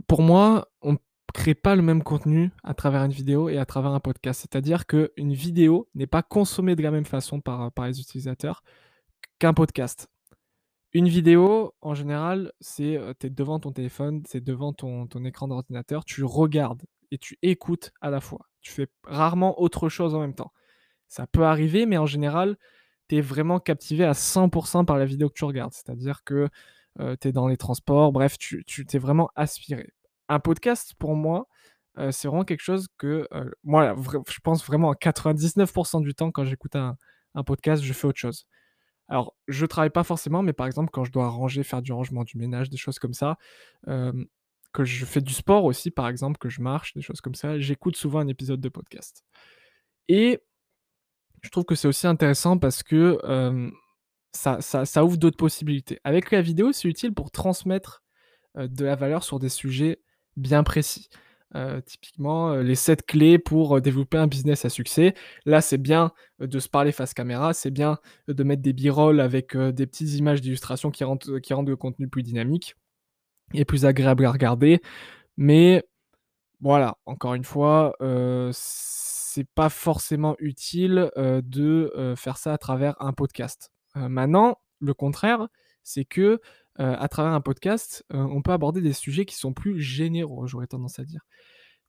pour 0.07 0.21
moi, 0.21 0.67
on 0.81 0.93
ne 0.93 0.97
crée 1.33 1.55
pas 1.55 1.75
le 1.75 1.81
même 1.81 2.03
contenu 2.03 2.51
à 2.63 2.73
travers 2.73 3.03
une 3.03 3.11
vidéo 3.11 3.49
et 3.49 3.57
à 3.57 3.65
travers 3.65 3.91
un 3.91 3.99
podcast. 3.99 4.41
C'est-à-dire 4.41 4.85
qu'une 4.85 5.33
vidéo 5.33 5.89
n'est 5.95 6.07
pas 6.07 6.21
consommée 6.21 6.75
de 6.75 6.83
la 6.83 6.91
même 6.91 7.05
façon 7.05 7.41
par, 7.41 7.71
par 7.71 7.87
les 7.87 7.99
utilisateurs 7.99 8.63
qu'un 9.39 9.53
podcast. 9.53 10.07
Une 10.93 11.07
vidéo, 11.07 11.73
en 11.81 11.95
général, 11.95 12.51
c'est 12.59 12.99
tu 13.19 13.27
es 13.27 13.29
devant 13.29 13.59
ton 13.59 13.71
téléphone, 13.71 14.23
c'est 14.27 14.43
devant 14.43 14.73
ton, 14.73 15.07
ton 15.07 15.23
écran 15.25 15.47
d'ordinateur, 15.47 16.05
tu 16.05 16.23
regardes 16.23 16.83
et 17.11 17.17
tu 17.17 17.37
écoutes 17.41 17.91
à 18.01 18.09
la 18.09 18.21
fois. 18.21 18.47
Tu 18.61 18.71
fais 18.71 18.87
rarement 19.05 19.59
autre 19.61 19.89
chose 19.89 20.13
en 20.13 20.19
même 20.19 20.35
temps. 20.35 20.51
Ça 21.07 21.27
peut 21.27 21.45
arriver, 21.45 21.85
mais 21.85 21.97
en 21.97 22.05
général, 22.05 22.57
vraiment 23.19 23.59
captivé 23.59 24.05
à 24.05 24.13
100% 24.13 24.85
par 24.85 24.97
la 24.97 25.05
vidéo 25.05 25.27
que 25.27 25.33
tu 25.33 25.43
regardes. 25.43 25.73
C'est-à-dire 25.73 26.23
que 26.23 26.47
euh, 26.99 27.15
tu 27.19 27.27
es 27.27 27.31
dans 27.31 27.47
les 27.47 27.57
transports, 27.57 28.11
bref, 28.11 28.37
tu 28.37 28.63
t'es 28.63 28.97
vraiment 28.97 29.29
aspiré. 29.35 29.89
Un 30.29 30.39
podcast, 30.39 30.93
pour 30.97 31.15
moi, 31.15 31.47
euh, 31.97 32.11
c'est 32.11 32.27
vraiment 32.29 32.45
quelque 32.45 32.61
chose 32.61 32.87
que 32.97 33.27
euh, 33.33 33.51
moi, 33.63 33.95
je 34.29 34.39
pense 34.41 34.65
vraiment 34.65 34.91
à 34.91 34.95
99% 34.95 36.01
du 36.01 36.13
temps, 36.13 36.31
quand 36.31 36.45
j'écoute 36.45 36.75
un, 36.75 36.95
podcast, 37.45 37.83
je 37.83 37.93
fais 37.93 38.07
autre 38.07 38.19
chose. 38.19 38.45
Alors, 39.09 39.35
je 39.47 39.65
travaille 39.65 39.89
pas 39.89 40.03
forcément, 40.03 40.41
mais 40.41 40.53
par 40.53 40.67
exemple, 40.67 40.89
quand 40.91 41.03
je 41.03 41.11
dois 41.11 41.27
ranger, 41.27 41.63
faire 41.63 41.81
du 41.81 41.91
rangement, 41.91 42.23
du 42.23 42.37
ménage, 42.37 42.69
des 42.69 42.77
choses 42.77 42.99
comme 42.99 43.13
ça, 43.13 43.37
que 44.73 44.85
je 44.85 45.05
fais 45.05 45.21
du 45.21 45.33
sport 45.33 45.65
aussi, 45.65 45.91
par 45.91 46.07
exemple, 46.07 46.37
que 46.37 46.49
je 46.49 46.61
marche, 46.61 46.93
des 46.93 47.01
choses 47.01 47.19
comme 47.19 47.35
ça, 47.35 47.59
j'écoute 47.59 47.97
souvent 47.97 48.19
un 48.19 48.27
épisode 48.27 48.61
de 48.61 48.69
podcast. 48.69 49.25
Et 50.07 50.41
je 51.41 51.49
trouve 51.49 51.65
que 51.65 51.75
c'est 51.75 51.87
aussi 51.87 52.07
intéressant 52.07 52.57
parce 52.57 52.83
que 52.83 53.19
ça, 54.33 55.03
ouvre 55.03 55.17
d'autres 55.17 55.37
possibilités. 55.37 55.99
Avec 56.03 56.31
la 56.31 56.41
vidéo, 56.41 56.71
c'est 56.71 56.87
utile 56.87 57.13
pour 57.13 57.31
transmettre 57.31 58.03
de 58.55 58.85
la 58.85 58.95
valeur 58.95 59.23
sur 59.23 59.39
des 59.39 59.49
sujets 59.49 60.01
bien 60.37 60.63
précis. 60.63 61.09
typiquement, 61.85 62.55
les 62.55 62.75
7 62.75 63.05
clés 63.05 63.37
pour 63.37 63.81
développer 63.81 64.17
un 64.17 64.27
business 64.27 64.65
à 64.65 64.69
succès. 64.69 65.13
Là, 65.45 65.61
c'est 65.61 65.77
bien 65.77 66.11
de 66.39 66.59
se 66.59 66.69
parler 66.69 66.91
face 66.91 67.13
caméra, 67.13 67.53
c'est 67.53 67.71
bien 67.71 67.97
de 68.27 68.43
mettre 68.43 68.61
des 68.61 68.73
b-rolls 68.73 69.19
avec 69.19 69.57
des 69.57 69.87
petites 69.87 70.13
images 70.13 70.41
d'illustration 70.41 70.91
qui 70.91 71.03
rendent, 71.03 71.39
qui 71.41 71.53
rendent 71.53 71.69
le 71.69 71.75
contenu 71.75 72.07
plus 72.07 72.23
dynamique 72.23 72.75
et 73.53 73.65
plus 73.65 73.85
agréable 73.85 74.25
à 74.25 74.31
regarder. 74.31 74.81
Mais 75.37 75.83
voilà, 76.61 76.97
encore 77.05 77.33
une 77.33 77.43
fois, 77.43 77.95
c'est 78.53 79.20
pas 79.55 79.69
forcément 79.69 80.35
utile 80.39 81.11
de 81.17 82.13
faire 82.17 82.37
ça 82.37 82.53
à 82.53 82.57
travers 82.57 82.95
un 82.99 83.13
podcast. 83.13 83.71
maintenant, 83.95 84.57
le 84.79 84.93
contraire, 84.93 85.47
c'est 85.83 86.05
que 86.05 86.39
à 86.77 87.07
travers 87.07 87.33
un 87.33 87.41
podcast, 87.41 88.05
on 88.09 88.41
peut 88.41 88.51
aborder 88.51 88.81
des 88.81 88.93
sujets 88.93 89.25
qui 89.25 89.35
sont 89.35 89.53
plus 89.53 89.79
généraux, 89.79 90.47
j'aurais 90.47 90.67
tendance 90.67 90.99
à 90.99 91.05
dire. 91.05 91.21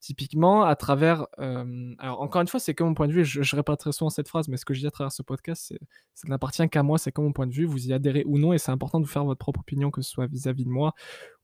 Typiquement, 0.00 0.64
à 0.64 0.74
travers. 0.74 1.26
alors, 1.38 2.20
encore 2.20 2.42
une 2.42 2.48
fois, 2.48 2.58
c'est 2.58 2.74
comme 2.74 2.88
mon 2.88 2.94
point 2.94 3.06
de 3.06 3.12
vue, 3.12 3.24
je, 3.24 3.42
je 3.42 3.56
répéterai 3.56 3.92
souvent 3.92 4.10
cette 4.10 4.28
phrase, 4.28 4.48
mais 4.48 4.56
ce 4.56 4.64
que 4.64 4.74
je 4.74 4.80
dis 4.80 4.86
à 4.86 4.90
travers 4.90 5.12
ce 5.12 5.22
podcast, 5.22 5.72
ça 6.14 6.28
n'appartient 6.28 6.68
qu'à 6.68 6.82
moi, 6.82 6.98
c'est 6.98 7.12
comme 7.12 7.26
mon 7.26 7.32
point 7.32 7.46
de 7.46 7.54
vue, 7.54 7.64
vous 7.64 7.86
y 7.86 7.92
adhérez 7.92 8.24
ou 8.26 8.38
non, 8.38 8.52
et 8.52 8.58
c'est 8.58 8.72
important 8.72 8.98
de 8.98 9.06
vous 9.06 9.12
faire 9.12 9.24
votre 9.24 9.38
propre 9.38 9.60
opinion, 9.60 9.92
que 9.92 10.02
ce 10.02 10.10
soit 10.10 10.26
vis-à-vis 10.26 10.64
de 10.64 10.70
moi 10.70 10.92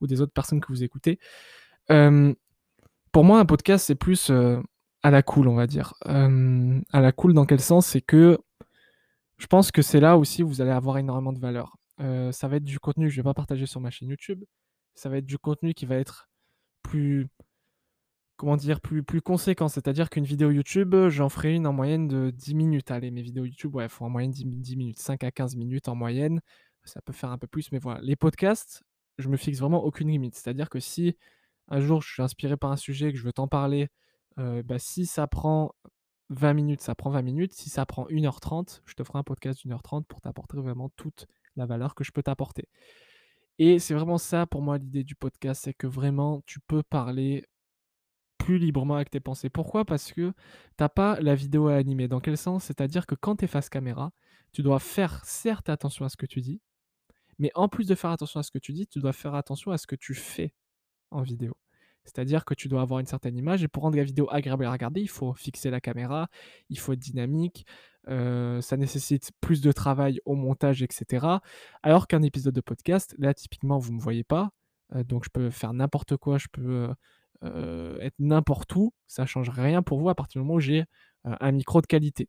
ou 0.00 0.08
des 0.08 0.20
autres 0.20 0.32
personnes 0.32 0.60
que 0.60 0.68
vous 0.68 0.82
écoutez. 0.82 1.20
pour 1.86 3.24
moi, 3.24 3.38
un 3.38 3.46
podcast, 3.46 3.86
c'est 3.86 3.94
plus 3.94 4.30
à 5.02 5.10
la 5.10 5.22
cool, 5.22 5.48
on 5.48 5.54
va 5.54 5.66
dire. 5.66 5.94
à 6.04 7.00
la 7.00 7.12
cool, 7.12 7.34
dans 7.34 7.46
quel 7.46 7.60
sens? 7.60 7.86
C'est 7.86 8.00
que 8.00 8.38
je 9.38 9.46
pense 9.46 9.70
que 9.70 9.82
c'est 9.82 10.00
là 10.00 10.18
aussi 10.18 10.42
où 10.42 10.48
vous 10.48 10.60
allez 10.60 10.70
avoir 10.70 10.98
énormément 10.98 11.32
de 11.32 11.38
valeur. 11.38 11.76
ça 12.32 12.48
va 12.48 12.56
être 12.56 12.64
du 12.64 12.78
contenu 12.78 13.06
que 13.06 13.12
je 13.12 13.20
ne 13.20 13.22
vais 13.22 13.28
pas 13.28 13.34
partager 13.34 13.66
sur 13.66 13.80
ma 13.80 13.90
chaîne 13.90 14.08
YouTube. 14.08 14.44
Ça 14.94 15.08
va 15.08 15.18
être 15.18 15.26
du 15.26 15.38
contenu 15.38 15.74
qui 15.74 15.86
va 15.86 15.96
être 15.96 16.28
plus, 16.82 17.28
comment 18.36 18.56
dire, 18.56 18.80
plus, 18.80 19.04
conséquent. 19.20 19.68
C'est-à-dire 19.68 20.10
qu'une 20.10 20.24
vidéo 20.24 20.50
YouTube, 20.50 20.94
j'en 21.08 21.28
ferai 21.28 21.54
une 21.54 21.66
en 21.66 21.72
moyenne 21.72 22.08
de 22.08 22.30
10 22.30 22.54
minutes. 22.54 22.90
Allez, 22.90 23.10
mes 23.10 23.22
vidéos 23.22 23.44
YouTube, 23.44 23.74
ouais, 23.76 23.88
faut 23.88 24.04
en 24.04 24.10
moyenne 24.10 24.30
10, 24.30 24.44
10, 24.46 24.76
minutes, 24.76 24.98
5 24.98 25.24
à 25.24 25.30
15 25.30 25.56
minutes 25.56 25.88
en 25.88 25.94
moyenne. 25.94 26.40
Ça 26.84 27.00
peut 27.02 27.12
faire 27.12 27.30
un 27.30 27.38
peu 27.38 27.46
plus, 27.46 27.70
mais 27.72 27.78
voilà. 27.78 28.00
Les 28.00 28.16
podcasts, 28.16 28.82
je 29.18 29.28
me 29.28 29.36
fixe 29.36 29.58
vraiment 29.60 29.84
aucune 29.84 30.08
limite. 30.08 30.34
C'est-à-dire 30.34 30.70
que 30.70 30.80
si 30.80 31.16
un 31.68 31.80
jour 31.80 32.02
je 32.02 32.12
suis 32.12 32.22
inspiré 32.22 32.56
par 32.56 32.72
un 32.72 32.76
sujet, 32.76 33.12
que 33.12 33.18
je 33.18 33.24
veux 33.24 33.32
t'en 33.32 33.48
parler, 33.48 33.88
bah, 34.38 34.78
si 34.78 35.06
ça 35.06 35.26
prend 35.26 35.74
20 36.30 36.54
minutes, 36.54 36.80
ça 36.80 36.94
prend 36.94 37.10
20 37.10 37.22
minutes. 37.22 37.52
Si 37.52 37.70
ça 37.70 37.86
prend 37.86 38.06
1h30, 38.08 38.82
je 38.84 38.94
te 38.94 39.02
ferai 39.04 39.18
un 39.18 39.22
podcast 39.24 39.60
d'une 39.60 39.72
heure 39.72 39.82
30 39.82 40.06
pour 40.06 40.20
t'apporter 40.20 40.56
vraiment 40.56 40.90
toute 40.90 41.26
la 41.56 41.66
valeur 41.66 41.94
que 41.94 42.04
je 42.04 42.12
peux 42.12 42.22
t'apporter. 42.22 42.68
Et 43.58 43.78
c'est 43.78 43.94
vraiment 43.94 44.18
ça 44.18 44.46
pour 44.46 44.62
moi 44.62 44.78
l'idée 44.78 45.04
du 45.04 45.14
podcast, 45.16 45.62
c'est 45.64 45.74
que 45.74 45.86
vraiment 45.86 46.42
tu 46.46 46.60
peux 46.60 46.82
parler 46.82 47.44
plus 48.38 48.58
librement 48.58 48.94
avec 48.94 49.10
tes 49.10 49.20
pensées. 49.20 49.50
Pourquoi? 49.50 49.84
Parce 49.84 50.12
que 50.12 50.30
tu 50.30 50.34
n'as 50.80 50.88
pas 50.88 51.20
la 51.20 51.34
vidéo 51.34 51.68
à 51.68 51.74
animer. 51.74 52.08
Dans 52.08 52.20
quel 52.20 52.36
sens? 52.38 52.64
C'est-à-dire 52.64 53.06
que 53.06 53.14
quand 53.14 53.36
tu 53.36 53.44
es 53.44 53.48
face 53.48 53.68
caméra, 53.68 54.12
tu 54.52 54.62
dois 54.62 54.78
faire 54.78 55.24
certes 55.24 55.68
attention 55.68 56.04
à 56.04 56.08
ce 56.08 56.16
que 56.16 56.26
tu 56.26 56.40
dis, 56.40 56.60
mais 57.38 57.50
en 57.54 57.68
plus 57.68 57.86
de 57.86 57.94
faire 57.94 58.10
attention 58.10 58.40
à 58.40 58.42
ce 58.42 58.50
que 58.50 58.58
tu 58.58 58.72
dis, 58.72 58.86
tu 58.86 59.00
dois 59.00 59.12
faire 59.12 59.34
attention 59.34 59.72
à 59.72 59.78
ce 59.78 59.86
que 59.86 59.96
tu 59.96 60.14
fais 60.14 60.54
en 61.10 61.22
vidéo. 61.22 61.56
C'est-à-dire 62.08 62.44
que 62.44 62.54
tu 62.54 62.68
dois 62.68 62.80
avoir 62.80 63.00
une 63.00 63.06
certaine 63.06 63.36
image 63.36 63.62
et 63.62 63.68
pour 63.68 63.82
rendre 63.82 63.96
la 63.96 64.04
vidéo 64.04 64.26
agréable 64.30 64.64
à 64.64 64.72
regarder, 64.72 65.02
il 65.02 65.08
faut 65.08 65.34
fixer 65.34 65.68
la 65.70 65.80
caméra, 65.80 66.28
il 66.70 66.78
faut 66.78 66.94
être 66.94 66.98
dynamique, 66.98 67.66
euh, 68.08 68.60
ça 68.62 68.76
nécessite 68.78 69.30
plus 69.40 69.60
de 69.60 69.70
travail 69.72 70.20
au 70.24 70.34
montage, 70.34 70.82
etc. 70.82 71.26
Alors 71.82 72.06
qu'un 72.06 72.22
épisode 72.22 72.54
de 72.54 72.62
podcast, 72.62 73.14
là 73.18 73.34
typiquement 73.34 73.78
vous 73.78 73.92
ne 73.92 73.96
me 73.96 74.00
voyez 74.00 74.24
pas, 74.24 74.50
euh, 74.94 75.04
donc 75.04 75.24
je 75.24 75.30
peux 75.30 75.50
faire 75.50 75.74
n'importe 75.74 76.16
quoi, 76.16 76.38
je 76.38 76.46
peux 76.50 76.88
euh, 77.44 77.98
être 78.00 78.16
n'importe 78.18 78.74
où, 78.74 78.94
ça 79.06 79.22
ne 79.22 79.26
change 79.26 79.50
rien 79.50 79.82
pour 79.82 80.00
vous 80.00 80.08
à 80.08 80.14
partir 80.14 80.40
du 80.40 80.46
moment 80.46 80.56
où 80.56 80.60
j'ai 80.60 80.84
un 81.24 81.52
micro 81.52 81.82
de 81.82 81.86
qualité. 81.86 82.28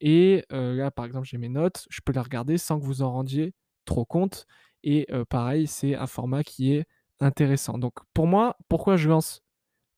et 0.00 0.44
là 0.50 0.90
par 0.90 1.04
exemple 1.04 1.26
j'ai 1.26 1.38
mes 1.38 1.48
notes, 1.50 1.86
je 1.90 2.00
peux 2.04 2.12
les 2.12 2.20
regarder 2.20 2.56
sans 2.56 2.80
que 2.80 2.84
vous 2.84 3.02
en 3.02 3.12
rendiez 3.12 3.52
trop 3.84 4.06
compte. 4.06 4.46
Et 4.82 5.06
pareil, 5.28 5.66
c'est 5.66 5.94
un 5.94 6.06
format 6.06 6.44
qui 6.44 6.72
est 6.72 6.86
intéressant. 7.20 7.78
Donc 7.78 7.94
pour 8.14 8.26
moi, 8.26 8.56
pourquoi 8.68 8.96
je 8.96 9.08
lance 9.08 9.42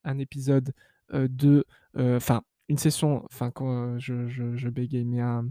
un 0.05 0.19
épisode 0.19 0.73
de... 1.13 1.65
Enfin, 1.97 2.43
une 2.69 2.79
session, 2.79 3.25
enfin 3.25 3.51
quand 3.51 3.99
je, 3.99 4.29
je, 4.29 4.69
bégaye, 4.69 5.05
mais 5.05 5.21
un... 5.21 5.49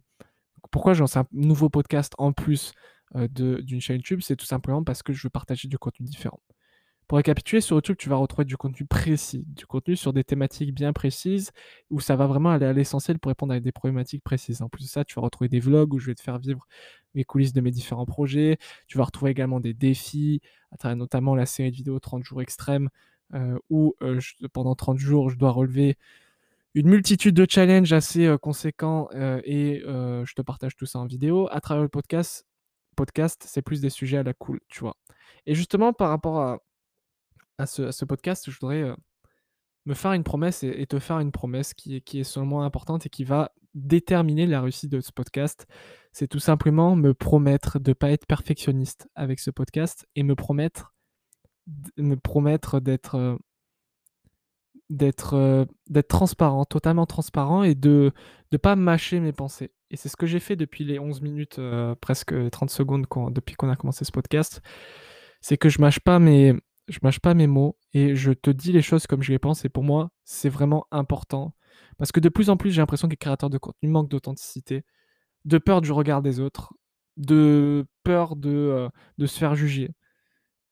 Pourquoi 0.71 0.93
je 0.93 1.01
lance 1.01 1.17
un 1.17 1.25
nouveau 1.31 1.69
podcast 1.69 2.13
en 2.17 2.31
plus 2.31 2.73
d'une 3.15 3.81
chaîne 3.81 3.97
YouTube? 3.97 4.19
C'est 4.21 4.35
tout 4.35 4.45
simplement 4.45 4.83
parce 4.83 5.03
que 5.03 5.13
je 5.13 5.23
veux 5.23 5.29
partager 5.29 5.67
du 5.67 5.77
contenu 5.77 6.05
différent. 6.05 6.39
Pour 7.07 7.17
récapituler, 7.17 7.61
sur 7.61 7.77
YouTube, 7.77 7.95
tu 7.97 8.09
vas 8.09 8.17
retrouver 8.17 8.43
du 8.43 8.57
contenu 8.57 8.85
précis, 8.85 9.45
du 9.47 9.65
contenu 9.65 9.95
sur 9.95 10.11
des 10.11 10.25
thématiques 10.25 10.73
bien 10.73 10.91
précises, 10.91 11.51
où 11.89 12.01
ça 12.01 12.17
va 12.17 12.27
vraiment 12.27 12.49
aller 12.49 12.65
à 12.65 12.73
l'essentiel 12.73 13.17
pour 13.17 13.29
répondre 13.29 13.53
à 13.53 13.59
des 13.61 13.71
problématiques 13.71 14.23
précises. 14.23 14.61
En 14.61 14.67
plus 14.67 14.83
de 14.83 14.89
ça, 14.89 15.05
tu 15.05 15.15
vas 15.15 15.21
retrouver 15.21 15.47
des 15.47 15.61
vlogs 15.61 15.93
où 15.93 15.99
je 15.99 16.07
vais 16.07 16.15
te 16.15 16.21
faire 16.21 16.37
vivre 16.37 16.67
les 17.15 17.23
coulisses 17.23 17.53
de 17.53 17.61
mes 17.61 17.71
différents 17.71 18.05
projets. 18.05 18.57
Tu 18.87 18.97
vas 18.97 19.05
retrouver 19.05 19.31
également 19.31 19.61
des 19.61 19.73
défis, 19.73 20.41
à 20.71 20.77
travers 20.77 20.97
notamment 20.97 21.33
la 21.33 21.45
série 21.45 21.71
de 21.71 21.77
vidéos 21.77 21.99
30 21.99 22.25
jours 22.25 22.41
extrêmes, 22.41 22.89
euh, 23.33 23.57
où 23.69 23.95
euh, 24.01 24.19
pendant 24.51 24.75
30 24.75 24.97
jours, 24.97 25.29
je 25.29 25.37
dois 25.37 25.51
relever 25.51 25.97
une 26.73 26.89
multitude 26.89 27.35
de 27.35 27.45
challenges 27.49 27.93
assez 27.93 28.25
euh, 28.25 28.37
conséquents 28.37 29.09
et 29.45 29.81
je 29.85 30.33
te 30.33 30.41
partage 30.41 30.75
tout 30.75 30.85
ça 30.85 30.99
en 30.99 31.05
vidéo. 31.05 31.47
À 31.51 31.61
travers 31.61 31.83
le 31.83 31.89
podcast, 31.89 32.45
podcast 32.97 33.45
c'est 33.47 33.61
plus 33.61 33.79
des 33.79 33.89
sujets 33.89 34.17
à 34.17 34.23
la 34.23 34.33
cool, 34.33 34.59
tu 34.67 34.81
vois. 34.81 34.97
Et 35.45 35.55
justement, 35.55 35.93
par 35.93 36.09
rapport 36.09 36.39
à, 36.41 36.59
à 37.57 37.65
ce, 37.65 38.05
podcast, 38.05 38.49
je 38.49 38.59
voudrais 38.59 38.93
me 39.85 39.93
faire 39.93 40.13
une 40.13 40.23
promesse 40.23 40.63
et, 40.63 40.85
te 40.85 40.99
faire 40.99 41.19
une 41.19 41.31
promesse 41.31 41.73
qui 41.73 41.95
est, 41.95 42.01
qui 42.01 42.19
est 42.19 42.37
moi 42.37 42.65
importante 42.65 43.05
et 43.05 43.09
qui 43.09 43.23
va 43.23 43.51
déterminer 43.73 44.45
la 44.45 44.61
réussite 44.61 44.91
de 44.91 44.99
ce 44.99 45.11
podcast. 45.11 45.65
C'est 46.11 46.27
tout 46.27 46.39
simplement 46.39 46.95
me 46.95 47.13
promettre 47.13 47.79
de 47.79 47.91
ne 47.91 47.93
pas 47.93 48.11
être 48.11 48.25
perfectionniste 48.25 49.07
avec 49.15 49.39
ce 49.39 49.51
podcast 49.51 50.07
et 50.15 50.23
me 50.23 50.35
promettre, 50.35 50.93
me 51.97 52.15
promettre 52.15 52.79
d'être 52.79 53.39
d'être 54.89 55.67
d'être 55.89 56.07
transparent, 56.07 56.65
totalement 56.65 57.05
transparent 57.05 57.63
et 57.63 57.75
de 57.75 58.13
ne 58.51 58.57
pas 58.57 58.75
mâcher 58.75 59.19
mes 59.19 59.33
pensées. 59.33 59.71
Et 59.89 59.97
c'est 59.97 60.09
ce 60.09 60.17
que 60.17 60.25
j'ai 60.25 60.39
fait 60.39 60.55
depuis 60.55 60.83
les 60.85 60.99
11 60.99 61.21
minutes, 61.21 61.61
presque 62.01 62.33
30 62.49 62.69
secondes 62.69 63.05
depuis 63.31 63.55
qu'on 63.55 63.69
a 63.69 63.75
commencé 63.75 64.05
ce 64.05 64.11
podcast. 64.11 64.61
C'est 65.41 65.57
que 65.57 65.69
je 65.69 65.79
mâche 65.79 65.99
pas 65.99 66.19
mes, 66.19 66.55
je 66.87 66.99
mâche 67.03 67.19
pas 67.19 67.33
mes 67.33 67.47
mots 67.47 67.77
et 67.93 68.15
je 68.15 68.31
te 68.31 68.49
dis 68.49 68.71
les 68.71 68.81
choses 68.81 69.07
comme 69.07 69.21
je 69.21 69.31
les 69.31 69.39
pense. 69.39 69.65
Et 69.65 69.69
pour 69.69 69.83
moi, 69.83 70.11
c'est 70.23 70.49
vraiment 70.49 70.87
important. 70.91 71.53
Parce 71.97 72.11
que 72.11 72.19
de 72.19 72.29
plus 72.29 72.49
en 72.49 72.57
plus, 72.57 72.71
j'ai 72.71 72.81
l'impression 72.81 73.07
que 73.07 73.13
les 73.13 73.17
créateurs 73.17 73.49
de 73.49 73.57
contenu 73.57 73.89
manquent 73.89 74.09
d'authenticité, 74.09 74.83
de 75.45 75.57
peur 75.57 75.81
du 75.81 75.91
regard 75.91 76.21
des 76.21 76.39
autres, 76.39 76.73
de 77.17 77.85
peur 78.03 78.35
de, 78.35 78.49
euh, 78.49 79.27
se 79.27 79.37
faire 79.39 79.55
juger, 79.55 79.91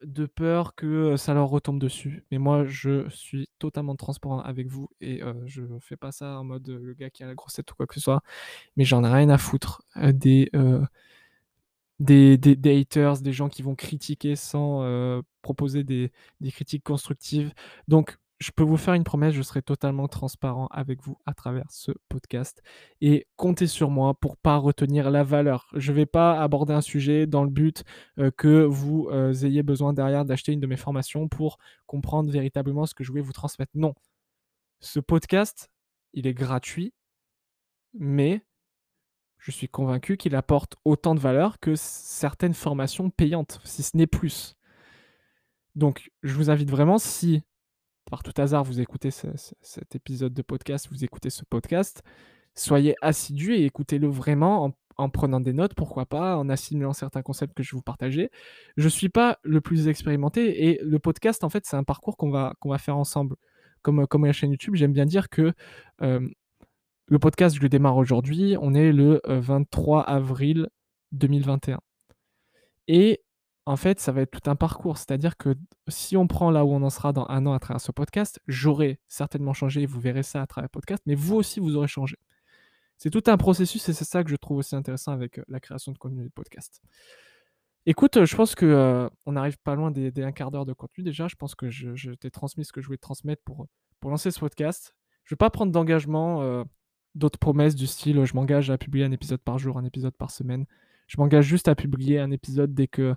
de 0.03 0.25
peur 0.25 0.75
que 0.75 0.86
euh, 0.86 1.17
ça 1.17 1.34
leur 1.34 1.50
retombe 1.50 1.79
dessus. 1.79 2.25
Mais 2.31 2.38
moi, 2.38 2.65
je 2.65 3.10
suis 3.10 3.50
totalement 3.60 3.95
transparent 3.95 4.39
avec 4.41 4.67
vous 4.67 4.89
et 5.01 5.24
euh, 5.24 5.34
je 5.45 5.63
fais 5.81 5.98
pas 5.98 6.12
ça 6.12 6.39
en 6.39 6.43
mode 6.43 6.67
le 6.69 6.93
gars 6.93 7.10
qui 7.10 7.24
a 7.24 7.27
la 7.27 7.36
grossette 7.36 7.72
ou 7.72 7.75
quoi 7.75 7.88
que 7.88 7.95
ce 7.95 8.01
soit. 8.01 8.22
Mais 8.77 8.86
j'en 8.86 9.03
ai 9.03 9.10
rien 9.10 9.29
à 9.29 9.38
foutre 9.38 9.81
des 9.95 10.50
des, 12.00 12.40
haters, 12.66 13.22
des 13.22 13.34
gens 13.34 13.50
qui 13.50 13.62
vont 13.62 13.75
critiquer 13.75 14.36
sans 14.36 14.84
euh, 14.84 15.22
proposer 15.42 15.84
des, 15.84 16.12
critiques 16.52 16.84
constructives. 16.84 17.54
Donc, 17.88 18.18
je 18.40 18.52
peux 18.52 18.64
vous 18.64 18.75
faire 18.78 18.96
une 18.96 19.06
promesse, 19.06 19.34
je 19.34 19.42
serai 19.42 19.62
totalement 19.62 20.10
transparent 20.10 20.68
avec 20.68 21.02
vous 21.02 21.18
à 21.25 21.34
travers 21.34 21.72
ce 21.72 21.92
podcast. 22.10 22.62
Et 23.00 23.28
comptez 23.38 23.66
sur 23.68 23.90
moi 23.90 24.14
pour 24.14 24.36
pas 24.36 24.58
retenir 24.58 25.10
la 25.10 25.24
valeur. 25.24 25.70
Je 25.74 25.92
ne 25.92 25.96
vais 25.98 26.06
pas 26.06 26.42
aborder 26.42 26.74
un 26.74 26.82
sujet 26.82 27.28
dans 27.28 27.44
le 27.46 27.50
but 27.50 27.84
euh, 28.20 28.32
que 28.32 28.66
vous 28.66 29.08
euh, 29.12 29.34
ayez 29.34 29.64
besoin 29.64 29.94
derrière 29.94 30.25
d'acheter 30.25 30.52
une 30.52 30.60
de 30.60 30.68
mes 30.68 30.75
formations 30.75 31.30
pour 31.30 31.60
comprendre 31.86 32.30
véritablement 32.30 32.86
ce 32.86 32.94
que 32.94 33.06
je 33.06 33.10
voulais 33.12 33.22
vous 33.22 33.32
transmettre. 33.34 33.72
Non. 33.74 33.94
Ce 34.82 35.00
podcast, 35.00 35.70
il 36.14 36.28
est 36.28 36.34
gratuit, 36.34 36.94
mais 37.94 38.42
je 39.46 39.52
suis 39.52 39.70
convaincu 39.70 40.18
qu'il 40.18 40.36
apporte 40.36 40.75
autant 40.86 41.14
de 41.14 41.20
valeur 41.20 41.60
que 41.60 41.75
certaines 41.75 42.56
formations 42.56 43.12
payantes, 43.12 43.60
si 43.64 43.84
ce 43.84 43.96
n'est 43.96 44.08
plus. 44.08 44.56
Donc, 45.75 46.10
je 46.24 46.34
vous 46.34 46.50
invite 46.50 46.72
vraiment, 46.72 46.98
si 46.98 47.44
par 48.10 48.24
tout 48.24 48.34
hasard 48.38 48.64
vous 48.64 48.82
écoutez 48.82 49.12
cet 49.12 49.96
épisode 49.96 50.34
de 50.34 50.42
podcast, 50.42 50.88
vous 50.90 51.04
écoutez 51.04 51.30
ce 51.30 51.44
podcast, 51.46 52.02
soyez 52.56 52.96
assidus 53.04 53.54
et 53.54 53.66
écoutez-le 53.66 54.08
vraiment 54.08 54.74
en, 54.98 55.10
prenant 55.12 55.40
des 55.40 55.54
notes, 55.54 55.75
pourquoi 55.75 56.08
pas, 56.08 56.38
en 56.38 56.50
assimilant 56.50 56.94
certains 56.94 57.22
concepts 57.22 57.54
que 57.54 57.62
je 57.62 57.75
vous 57.75 57.84
partager. 57.84 58.32
Je 58.78 58.86
ne 58.86 58.90
suis 58.90 59.10
pas 59.10 59.38
le 59.44 59.62
plus 59.62 59.88
expérimenté 59.88 60.70
et 60.70 60.80
le 60.82 60.98
podcast, 60.98 61.44
en 61.44 61.50
fait, 61.50 61.68
c'est 61.68 61.78
un 61.78 61.84
parcours 61.84 62.18
qu'on 62.18 62.32
va, 62.32 62.56
va 62.64 62.78
faire 62.80 62.98
ensemble. 62.98 63.36
Comme, 63.84 64.08
comme 64.08 64.25
la 64.25 64.34
chaîne 64.34 64.50
YouTube, 64.50 64.74
j'aime 64.74 64.94
bien 64.94 65.06
dire 65.06 65.30
que 65.30 65.54
euh, 66.02 66.28
le 67.08 67.20
podcast, 67.20 67.56
je 67.56 67.62
le 67.62 67.70
démarre 67.70 67.98
aujourd'hui. 67.98 68.56
On 68.60 68.74
est 68.74 68.92
le 68.92 69.22
23 69.26 70.02
euh, 70.02 70.04
avril 70.06 70.70
2021. 71.12 71.80
Et 72.88 73.24
en 73.68 73.76
fait, 73.76 74.00
ça 74.00 74.12
va 74.12 74.22
être 74.22 74.32
tout 74.32 74.50
un 74.50 74.56
parcours. 74.56 74.98
C'est-à-dire 74.98 75.38
que 75.38 75.56
si 75.88 76.18
on 76.18 76.28
prend 76.28 76.50
là 76.52 76.66
où 76.66 76.72
on 76.72 76.82
en 76.82 76.90
sera 76.90 77.14
dans 77.14 77.28
un 77.30 77.46
an 77.46 77.54
à 77.54 77.60
travers 77.60 77.82
ce 77.82 77.92
podcast, 77.92 78.40
j'aurai 78.48 79.00
certainement 79.08 79.54
changé. 79.54 79.86
Vous 79.86 80.00
verrez 80.00 80.24
ça 80.24 80.42
à 80.42 80.48
travers 80.48 80.66
le 80.66 80.70
podcast, 80.70 81.04
mais 81.06 81.16
vous 81.16 81.36
aussi, 81.36 81.60
vous 81.60 81.76
aurez 81.76 81.88
changé. 81.88 82.18
C'est 82.98 83.10
tout 83.10 83.24
un 83.28 83.38
processus 83.38 83.88
et 83.90 83.94
c'est 83.94 84.06
ça 84.06 84.24
que 84.24 84.30
je 84.30 84.36
trouve 84.36 84.58
aussi 84.58 84.76
intéressant 84.76 85.12
avec 85.12 85.40
euh, 85.40 85.44
la 85.48 85.60
création 85.60 85.92
de 85.92 85.98
contenu 85.98 86.24
de 86.24 86.30
podcast. 86.30 86.82
Écoute, 87.86 88.26
je 88.26 88.36
pense 88.36 88.56
que 88.56 88.66
euh, 88.66 89.10
on 89.28 89.36
arrive 89.36 89.60
pas 89.60 89.76
loin 89.76 89.92
des, 89.92 90.12
un 90.24 90.32
quart 90.32 90.50
d'heure 90.50 90.66
de 90.66 90.74
contenu 90.74 91.04
déjà. 91.04 91.28
Je 91.28 91.36
pense 91.36 91.54
que 91.54 91.70
je, 91.70 92.12
t'ai 92.16 92.32
transmis 92.32 92.66
ce 92.66 92.72
que 92.72 92.82
je 92.82 92.88
voulais 92.88 92.98
te 92.98 93.04
transmettre 93.04 93.44
pour, 93.44 93.68
pour 94.00 94.10
lancer 94.10 94.32
ce 94.32 94.40
podcast. 94.40 94.96
Je 95.24 95.34
ne 95.34 95.36
vais 95.36 95.38
pas 95.38 95.52
prendre 95.52 95.72
d'engagement 95.72 96.66
d'autres 97.15 97.39
promesses 97.39 97.75
du 97.75 97.88
style 97.88 98.24
je 98.25 98.34
m'engage 98.36 98.69
à 98.69 98.77
publier 98.77 99.05
un 99.05 99.12
épisode 99.12 99.41
par 99.41 99.57
jour, 99.57 99.77
un 99.77 99.86
épisode 99.86 100.15
par 100.15 100.31
semaine. 100.31 100.65
Je 101.07 101.17
m'engage 101.17 101.45
juste 101.45 101.67
à 101.67 101.75
publier 101.75 102.19
un 102.19 102.31
épisode 102.31 102.74
dès 102.74 102.88
que 102.88 103.15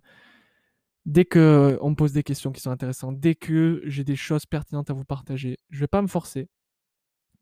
dès 1.06 1.24
que 1.24 1.78
on 1.80 1.90
me 1.90 1.94
pose 1.94 2.12
des 2.12 2.22
questions 2.22 2.52
qui 2.52 2.60
sont 2.60 2.70
intéressantes, 2.70 3.18
dès 3.18 3.34
que 3.34 3.82
j'ai 3.84 4.04
des 4.04 4.16
choses 4.16 4.46
pertinentes 4.46 4.90
à 4.90 4.92
vous 4.92 5.04
partager. 5.04 5.58
Je 5.70 5.80
vais 5.80 5.86
pas 5.86 6.02
me 6.02 6.06
forcer. 6.08 6.48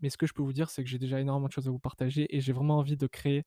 Mais 0.00 0.10
ce 0.10 0.16
que 0.16 0.26
je 0.26 0.34
peux 0.34 0.42
vous 0.42 0.52
dire, 0.52 0.70
c'est 0.70 0.84
que 0.84 0.90
j'ai 0.90 0.98
déjà 0.98 1.20
énormément 1.20 1.48
de 1.48 1.52
choses 1.52 1.68
à 1.68 1.70
vous 1.70 1.78
partager 1.78 2.34
et 2.34 2.40
j'ai 2.40 2.52
vraiment 2.52 2.78
envie 2.78 2.96
de 2.96 3.06
créer 3.06 3.44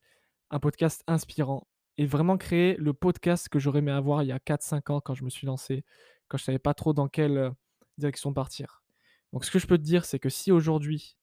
un 0.49 0.59
podcast 0.59 1.03
inspirant 1.07 1.67
et 1.97 2.05
vraiment 2.05 2.37
créer 2.37 2.75
le 2.77 2.93
podcast 2.93 3.49
que 3.49 3.59
j'aurais 3.59 3.79
aimé 3.79 3.91
avoir 3.91 4.23
il 4.23 4.27
y 4.27 4.31
a 4.31 4.39
4-5 4.39 4.91
ans 4.91 5.01
quand 5.01 5.13
je 5.13 5.23
me 5.23 5.29
suis 5.29 5.45
lancé, 5.45 5.83
quand 6.27 6.37
je 6.37 6.43
savais 6.43 6.59
pas 6.59 6.73
trop 6.73 6.93
dans 6.93 7.07
quelle 7.07 7.37
euh, 7.37 7.51
direction 7.97 8.33
partir. 8.33 8.83
Donc 9.31 9.45
ce 9.45 9.51
que 9.51 9.59
je 9.59 9.67
peux 9.67 9.77
te 9.77 9.83
dire, 9.83 10.05
c'est 10.05 10.19
que 10.19 10.29
si 10.29 10.51
aujourd'hui 10.51 11.18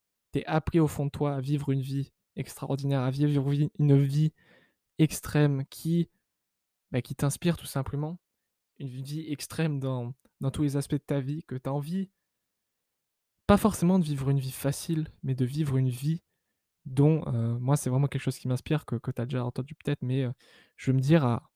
appris 0.46 0.80
au 0.80 0.86
fond 0.86 1.06
de 1.06 1.10
toi 1.10 1.34
à 1.34 1.40
vivre 1.40 1.70
une 1.70 1.80
vie 1.80 2.12
extraordinaire, 2.36 3.00
à 3.00 3.10
vivre 3.10 3.50
une 3.78 4.02
vie 4.02 4.32
extrême 4.98 5.64
qui, 5.70 6.10
bah, 6.90 7.02
qui 7.02 7.14
t'inspire 7.14 7.56
tout 7.56 7.66
simplement, 7.66 8.18
une 8.78 8.88
vie 8.88 9.24
extrême 9.30 9.80
dans, 9.80 10.14
tous 10.52 10.62
les 10.62 10.76
aspects 10.76 10.92
de 10.92 10.98
ta 10.98 11.20
vie, 11.20 11.44
que 11.44 11.54
tu 11.54 11.68
as 11.68 11.72
envie, 11.72 12.10
pas 13.46 13.56
forcément 13.56 13.98
de 13.98 14.04
vivre 14.04 14.30
une 14.30 14.40
vie 14.40 14.52
facile, 14.52 15.08
mais 15.22 15.34
de 15.34 15.44
vivre 15.44 15.76
une 15.76 15.88
vie 15.88 16.22
dont, 16.84 17.24
euh, 17.28 17.58
moi, 17.58 17.76
c'est 17.76 17.90
vraiment 17.90 18.06
quelque 18.06 18.22
chose 18.22 18.38
qui 18.38 18.48
m'inspire, 18.48 18.84
que, 18.84 18.96
que 18.96 19.10
tu 19.10 19.20
as 19.20 19.26
déjà 19.26 19.44
entendu 19.44 19.74
peut-être, 19.74 20.02
mais 20.02 20.24
euh, 20.24 20.32
je 20.76 20.90
veux 20.90 20.96
me 20.96 21.02
dire 21.02 21.24
à 21.24 21.50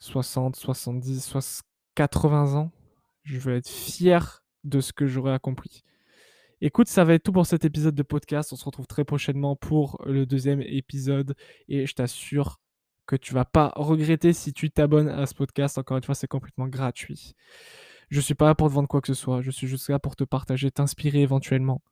60, 0.00 0.56
70, 0.56 1.62
80 1.94 2.54
ans, 2.54 2.70
je 3.22 3.38
veux 3.38 3.56
être 3.56 3.68
fier 3.68 4.44
de 4.64 4.80
ce 4.80 4.92
que 4.92 5.06
j'aurais 5.06 5.32
accompli. 5.32 5.82
Écoute, 6.62 6.88
ça 6.88 7.04
va 7.04 7.14
être 7.14 7.22
tout 7.22 7.32
pour 7.32 7.44
cet 7.46 7.66
épisode 7.66 7.94
de 7.94 8.02
podcast. 8.02 8.50
On 8.52 8.56
se 8.56 8.64
retrouve 8.64 8.86
très 8.86 9.04
prochainement 9.04 9.56
pour 9.56 10.02
le 10.06 10.24
deuxième 10.24 10.62
épisode 10.62 11.34
et 11.68 11.86
je 11.86 11.94
t'assure 11.94 12.60
que 13.06 13.14
tu 13.14 13.34
vas 13.34 13.44
pas 13.44 13.72
regretter 13.76 14.32
si 14.32 14.54
tu 14.54 14.70
t'abonnes 14.70 15.08
à 15.08 15.26
ce 15.26 15.34
podcast. 15.34 15.76
Encore 15.76 15.98
une 15.98 16.02
fois, 16.02 16.14
c'est 16.14 16.26
complètement 16.26 16.66
gratuit. 16.66 17.34
Je 18.08 18.20
suis 18.20 18.34
pas 18.34 18.46
là 18.46 18.54
pour 18.54 18.68
te 18.68 18.72
vendre 18.72 18.88
quoi 18.88 19.02
que 19.02 19.08
ce 19.08 19.14
soit. 19.14 19.42
Je 19.42 19.50
suis 19.50 19.66
juste 19.66 19.90
là 19.90 19.98
pour 19.98 20.16
te 20.16 20.24
partager, 20.24 20.70
t'inspirer 20.70 21.20
éventuellement. 21.20 21.82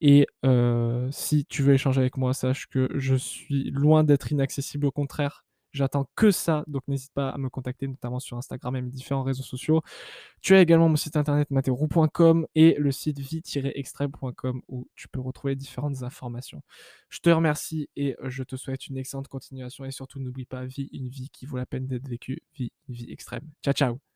Et 0.00 0.26
euh, 0.44 1.08
si 1.12 1.44
tu 1.46 1.62
veux 1.62 1.74
échanger 1.74 2.00
avec 2.00 2.16
moi, 2.16 2.34
sache 2.34 2.66
que 2.66 2.88
je 2.96 3.14
suis 3.14 3.70
loin 3.70 4.02
d'être 4.02 4.32
inaccessible. 4.32 4.86
Au 4.86 4.92
contraire, 4.92 5.44
J'attends 5.78 6.08
que 6.16 6.32
ça, 6.32 6.64
donc 6.66 6.82
n'hésite 6.88 7.12
pas 7.12 7.30
à 7.30 7.38
me 7.38 7.48
contacter, 7.48 7.86
notamment 7.86 8.18
sur 8.18 8.36
Instagram 8.36 8.74
et 8.74 8.82
mes 8.82 8.90
différents 8.90 9.22
réseaux 9.22 9.44
sociaux. 9.44 9.82
Tu 10.40 10.56
as 10.56 10.60
également 10.60 10.88
mon 10.88 10.96
site 10.96 11.16
internet 11.16 11.48
materou.com 11.52 12.48
et 12.56 12.74
le 12.78 12.90
site 12.90 13.20
vie-extrême.com 13.20 14.62
où 14.66 14.88
tu 14.96 15.06
peux 15.06 15.20
retrouver 15.20 15.54
différentes 15.54 16.02
informations. 16.02 16.62
Je 17.10 17.20
te 17.20 17.30
remercie 17.30 17.88
et 17.94 18.16
je 18.24 18.42
te 18.42 18.56
souhaite 18.56 18.88
une 18.88 18.98
excellente 18.98 19.28
continuation 19.28 19.84
et 19.84 19.92
surtout 19.92 20.18
n'oublie 20.18 20.46
pas, 20.46 20.64
vie 20.64 20.88
une 20.92 21.08
vie 21.08 21.30
qui 21.30 21.46
vaut 21.46 21.58
la 21.58 21.66
peine 21.66 21.86
d'être 21.86 22.08
vécue, 22.08 22.40
vie 22.56 22.72
une 22.88 22.94
vie 22.96 23.12
extrême. 23.12 23.48
Ciao 23.62 23.72
ciao 23.72 24.08